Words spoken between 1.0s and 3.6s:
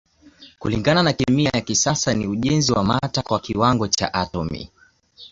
na kemia ya kisasa ni ujenzi wa mata kwa